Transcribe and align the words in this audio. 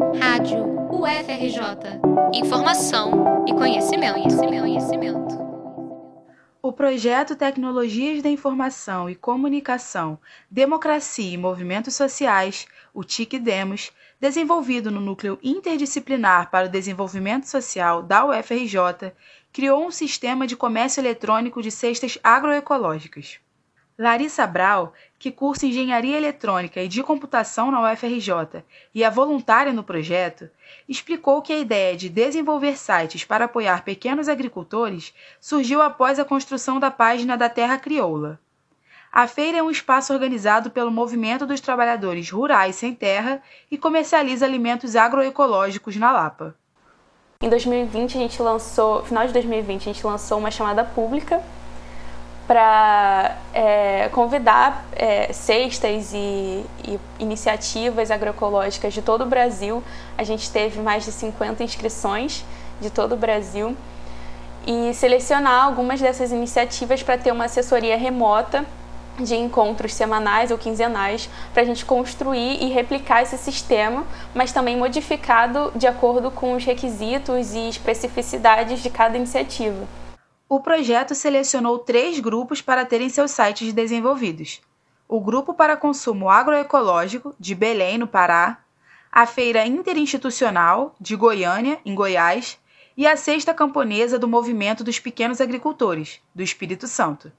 Rádio 0.00 0.64
UFRJ. 0.90 2.00
Informação 2.32 3.44
e 3.46 3.52
conhecimento, 3.52 4.14
conhecimento, 4.14 4.60
conhecimento. 4.62 5.38
O 6.62 6.72
projeto 6.72 7.36
Tecnologias 7.36 8.22
da 8.22 8.30
Informação 8.30 9.10
e 9.10 9.14
Comunicação, 9.14 10.18
Democracia 10.50 11.34
e 11.34 11.36
Movimentos 11.36 11.94
Sociais, 11.94 12.66
o 12.94 13.04
TIC-DEMOS, 13.04 13.92
desenvolvido 14.18 14.90
no 14.90 15.00
Núcleo 15.00 15.38
Interdisciplinar 15.42 16.50
para 16.50 16.66
o 16.66 16.70
Desenvolvimento 16.70 17.44
Social 17.44 18.02
da 18.02 18.24
UFRJ, 18.24 19.12
criou 19.52 19.86
um 19.86 19.90
sistema 19.90 20.46
de 20.46 20.56
comércio 20.56 21.02
eletrônico 21.02 21.60
de 21.60 21.70
cestas 21.70 22.18
agroecológicas. 22.24 23.38
Larissa 24.00 24.46
Brau, 24.46 24.94
que 25.18 25.30
cursa 25.30 25.66
Engenharia 25.66 26.16
Eletrônica 26.16 26.80
e 26.80 26.88
de 26.88 27.02
Computação 27.02 27.70
na 27.70 27.92
UFRJ 27.92 28.64
e 28.94 29.04
é 29.04 29.10
voluntária 29.10 29.74
no 29.74 29.84
projeto, 29.84 30.48
explicou 30.88 31.42
que 31.42 31.52
a 31.52 31.58
ideia 31.58 31.94
de 31.94 32.08
desenvolver 32.08 32.78
sites 32.78 33.26
para 33.26 33.44
apoiar 33.44 33.84
pequenos 33.84 34.26
agricultores 34.26 35.12
surgiu 35.38 35.82
após 35.82 36.18
a 36.18 36.24
construção 36.24 36.80
da 36.80 36.90
página 36.90 37.36
da 37.36 37.50
Terra 37.50 37.76
Crioula. 37.76 38.40
A 39.12 39.26
feira 39.26 39.58
é 39.58 39.62
um 39.62 39.70
espaço 39.70 40.14
organizado 40.14 40.70
pelo 40.70 40.90
Movimento 40.90 41.44
dos 41.44 41.60
Trabalhadores 41.60 42.30
Rurais 42.30 42.76
Sem 42.76 42.94
Terra 42.94 43.42
e 43.70 43.76
comercializa 43.76 44.46
alimentos 44.46 44.96
agroecológicos 44.96 45.96
na 45.96 46.10
Lapa. 46.10 46.56
Em 47.42 47.50
2020 47.50 48.16
a 48.16 48.20
gente 48.22 48.40
lançou, 48.40 49.04
final 49.04 49.26
de 49.26 49.34
2020 49.34 49.82
a 49.82 49.92
gente 49.92 50.06
lançou 50.06 50.38
uma 50.38 50.50
chamada 50.50 50.84
pública 50.84 51.42
para 52.50 53.36
é, 53.54 54.08
convidar 54.08 54.84
é, 54.96 55.32
cestas 55.32 56.12
e, 56.12 56.66
e, 56.84 56.98
iniciativas 57.20 58.10
agroecológicas 58.10 58.92
de 58.92 59.00
todo 59.00 59.20
o 59.20 59.26
Brasil. 59.26 59.80
A 60.18 60.24
gente 60.24 60.50
teve 60.50 60.80
mais 60.80 61.04
de 61.04 61.12
50 61.12 61.62
inscrições 61.62 62.44
de 62.80 62.90
todo 62.90 63.12
o 63.12 63.16
Brasil 63.16 63.76
e 64.66 64.92
selecionar 64.94 65.66
algumas 65.66 66.00
dessas 66.00 66.32
iniciativas 66.32 67.04
para 67.04 67.16
ter 67.16 67.30
uma 67.30 67.44
assessoria 67.44 67.96
remota 67.96 68.66
de 69.16 69.36
encontros 69.36 69.94
semanais 69.94 70.50
ou 70.50 70.58
quinzenais 70.58 71.30
para 71.54 71.62
a 71.62 71.64
gente 71.64 71.84
construir 71.84 72.60
e 72.60 72.68
replicar 72.68 73.22
esse 73.22 73.38
sistema, 73.38 74.04
mas 74.34 74.50
também 74.50 74.76
modificado 74.76 75.70
de 75.76 75.86
acordo 75.86 76.32
com 76.32 76.54
os 76.54 76.64
requisitos 76.64 77.54
e 77.54 77.68
especificidades 77.68 78.82
de 78.82 78.90
cada 78.90 79.16
iniciativa 79.16 79.99
o 80.50 80.58
projeto 80.58 81.14
selecionou 81.14 81.78
três 81.78 82.18
grupos 82.18 82.60
para 82.60 82.84
terem 82.84 83.08
seus 83.08 83.30
sites 83.30 83.72
desenvolvidos: 83.72 84.60
o 85.06 85.20
Grupo 85.20 85.54
para 85.54 85.76
Consumo 85.76 86.28
Agroecológico, 86.28 87.32
de 87.38 87.54
Belém, 87.54 87.96
no 87.96 88.08
Pará, 88.08 88.58
a 89.12 89.26
Feira 89.26 89.64
Interinstitucional, 89.64 90.96
de 91.00 91.14
Goiânia, 91.14 91.78
em 91.86 91.94
Goiás, 91.94 92.58
e 92.96 93.06
a 93.06 93.16
Sexta 93.16 93.54
Camponesa 93.54 94.18
do 94.18 94.26
Movimento 94.26 94.82
dos 94.82 94.98
Pequenos 94.98 95.40
Agricultores, 95.40 96.20
do 96.34 96.42
Espírito 96.42 96.88
Santo. 96.88 97.30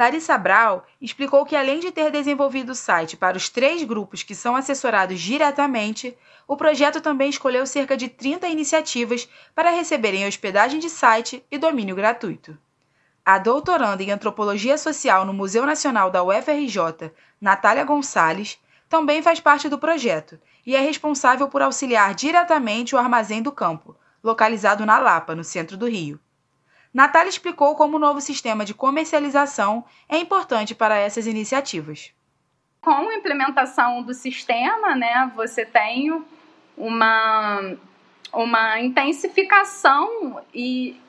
Larissa 0.00 0.38
Brau 0.38 0.86
explicou 0.98 1.44
que, 1.44 1.54
além 1.54 1.78
de 1.78 1.92
ter 1.92 2.10
desenvolvido 2.10 2.72
o 2.72 2.74
site 2.74 3.18
para 3.18 3.36
os 3.36 3.50
três 3.50 3.82
grupos 3.82 4.22
que 4.22 4.34
são 4.34 4.56
assessorados 4.56 5.20
diretamente, 5.20 6.16
o 6.48 6.56
projeto 6.56 7.02
também 7.02 7.28
escolheu 7.28 7.66
cerca 7.66 7.98
de 7.98 8.08
30 8.08 8.48
iniciativas 8.48 9.28
para 9.54 9.68
receberem 9.68 10.26
hospedagem 10.26 10.80
de 10.80 10.88
site 10.88 11.44
e 11.50 11.58
domínio 11.58 11.94
gratuito. 11.94 12.56
A 13.22 13.36
doutoranda 13.36 14.02
em 14.02 14.10
Antropologia 14.10 14.78
Social 14.78 15.26
no 15.26 15.34
Museu 15.34 15.66
Nacional 15.66 16.10
da 16.10 16.22
UFRJ, 16.22 17.12
Natália 17.38 17.84
Gonçalves, 17.84 18.58
também 18.88 19.20
faz 19.20 19.38
parte 19.38 19.68
do 19.68 19.78
projeto 19.78 20.40
e 20.64 20.74
é 20.74 20.80
responsável 20.80 21.46
por 21.46 21.60
auxiliar 21.60 22.14
diretamente 22.14 22.94
o 22.94 22.98
Armazém 22.98 23.42
do 23.42 23.52
Campo, 23.52 23.94
localizado 24.24 24.86
na 24.86 24.98
Lapa, 24.98 25.34
no 25.34 25.44
centro 25.44 25.76
do 25.76 25.86
Rio. 25.86 26.18
Natália 26.92 27.28
explicou 27.28 27.76
como 27.76 27.96
o 27.96 28.00
novo 28.00 28.20
sistema 28.20 28.64
de 28.64 28.74
comercialização 28.74 29.84
é 30.08 30.18
importante 30.18 30.74
para 30.74 30.96
essas 30.96 31.26
iniciativas. 31.26 32.12
Com 32.80 32.90
a 32.90 33.14
implementação 33.14 34.02
do 34.02 34.12
sistema, 34.12 34.96
né, 34.96 35.30
você 35.36 35.64
tem 35.64 36.10
uma, 36.76 37.76
uma 38.32 38.80
intensificação 38.80 40.42
e, 40.52 41.00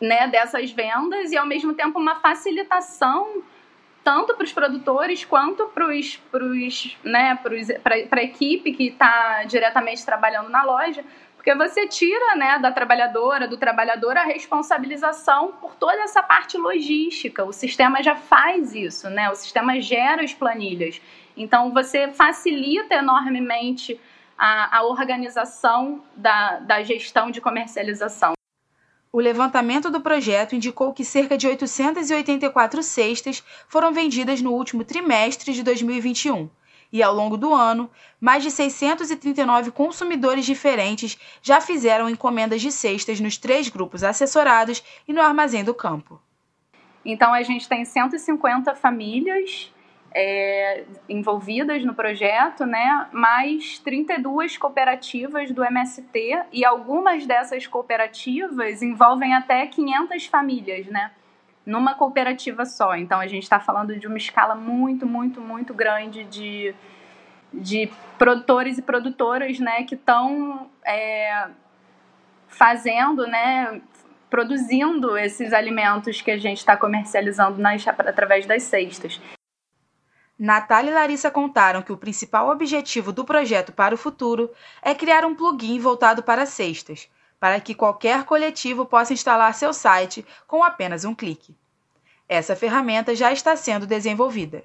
né, 0.00 0.28
dessas 0.28 0.70
vendas 0.70 1.32
e, 1.32 1.36
ao 1.36 1.46
mesmo 1.46 1.74
tempo, 1.74 1.98
uma 1.98 2.20
facilitação 2.20 3.42
tanto 4.06 4.34
para 4.34 4.44
os 4.44 4.52
produtores 4.52 5.24
quanto 5.24 5.66
para 5.66 5.88
né, 7.02 7.38
a 7.82 8.22
equipe 8.22 8.72
que 8.72 8.86
está 8.86 9.42
diretamente 9.42 10.06
trabalhando 10.06 10.48
na 10.48 10.62
loja, 10.62 11.04
porque 11.46 11.54
você 11.56 11.86
tira 11.86 12.34
né, 12.34 12.58
da 12.58 12.72
trabalhadora, 12.72 13.46
do 13.46 13.56
trabalhador, 13.56 14.16
a 14.16 14.24
responsabilização 14.24 15.52
por 15.60 15.76
toda 15.76 16.02
essa 16.02 16.20
parte 16.20 16.58
logística. 16.58 17.44
O 17.44 17.52
sistema 17.52 18.02
já 18.02 18.16
faz 18.16 18.74
isso, 18.74 19.08
né? 19.08 19.30
O 19.30 19.36
sistema 19.36 19.80
gera 19.80 20.24
as 20.24 20.34
planilhas. 20.34 21.00
Então, 21.36 21.72
você 21.72 22.08
facilita 22.08 22.96
enormemente 22.96 24.00
a, 24.36 24.78
a 24.78 24.82
organização 24.82 26.02
da, 26.16 26.58
da 26.58 26.82
gestão 26.82 27.30
de 27.30 27.40
comercialização. 27.40 28.32
O 29.12 29.20
levantamento 29.20 29.88
do 29.88 30.00
projeto 30.00 30.56
indicou 30.56 30.92
que 30.92 31.04
cerca 31.04 31.38
de 31.38 31.46
884 31.46 32.82
cestas 32.82 33.44
foram 33.68 33.92
vendidas 33.92 34.42
no 34.42 34.50
último 34.50 34.82
trimestre 34.82 35.52
de 35.52 35.62
2021 35.62 36.50
e, 36.92 37.02
ao 37.02 37.14
longo 37.14 37.36
do 37.36 37.52
ano, 37.52 37.90
mais 38.20 38.42
de 38.42 38.50
639 38.50 39.70
consumidores 39.70 40.44
diferentes 40.44 41.18
já 41.42 41.60
fizeram 41.60 42.08
encomendas 42.08 42.60
de 42.60 42.70
cestas 42.72 43.20
nos 43.20 43.36
três 43.36 43.68
grupos 43.68 44.02
assessorados 44.02 44.82
e 45.06 45.12
no 45.12 45.20
Armazém 45.20 45.64
do 45.64 45.74
Campo. 45.74 46.20
Então, 47.04 47.32
a 47.32 47.42
gente 47.42 47.68
tem 47.68 47.84
150 47.84 48.74
famílias 48.74 49.72
é, 50.18 50.84
envolvidas 51.08 51.84
no 51.84 51.94
projeto, 51.94 52.64
né, 52.64 53.06
mais 53.12 53.78
32 53.80 54.56
cooperativas 54.56 55.50
do 55.50 55.62
MST 55.62 56.44
e 56.50 56.64
algumas 56.64 57.26
dessas 57.26 57.66
cooperativas 57.66 58.80
envolvem 58.82 59.34
até 59.34 59.66
500 59.66 60.26
famílias, 60.26 60.86
né? 60.86 61.10
Numa 61.66 61.94
cooperativa 61.94 62.64
só. 62.64 62.94
Então 62.94 63.18
a 63.18 63.26
gente 63.26 63.42
está 63.42 63.58
falando 63.58 63.98
de 63.98 64.06
uma 64.06 64.16
escala 64.16 64.54
muito, 64.54 65.04
muito, 65.04 65.40
muito 65.40 65.74
grande 65.74 66.22
de, 66.24 66.72
de 67.52 67.90
produtores 68.16 68.78
e 68.78 68.82
produtoras 68.82 69.58
né, 69.58 69.82
que 69.82 69.96
estão 69.96 70.70
é, 70.84 71.48
fazendo, 72.46 73.26
né, 73.26 73.82
produzindo 74.30 75.18
esses 75.18 75.52
alimentos 75.52 76.22
que 76.22 76.30
a 76.30 76.38
gente 76.38 76.58
está 76.58 76.76
comercializando 76.76 77.58
nas, 77.58 77.86
através 77.86 78.46
das 78.46 78.62
cestas. 78.62 79.20
Natália 80.38 80.90
e 80.90 80.94
Larissa 80.94 81.30
contaram 81.30 81.80
que 81.80 81.92
o 81.92 81.96
principal 81.96 82.50
objetivo 82.50 83.10
do 83.10 83.24
projeto 83.24 83.72
para 83.72 83.94
o 83.94 83.98
futuro 83.98 84.50
é 84.82 84.94
criar 84.94 85.24
um 85.24 85.34
plugin 85.34 85.78
voltado 85.78 86.22
para 86.22 86.44
cestas, 86.44 87.08
para 87.38 87.60
que 87.60 87.74
qualquer 87.74 88.24
coletivo 88.24 88.86
possa 88.86 89.12
instalar 89.12 89.54
seu 89.54 89.72
site 89.72 90.26
com 90.46 90.64
apenas 90.64 91.04
um 91.04 91.14
clique. 91.14 91.54
Essa 92.28 92.56
ferramenta 92.56 93.14
já 93.14 93.32
está 93.32 93.54
sendo 93.56 93.86
desenvolvida. 93.86 94.64